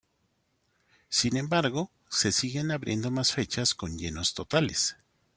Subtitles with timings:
[1.09, 4.97] Sin embargo, se siguen abriendo más fechas con llenos totales.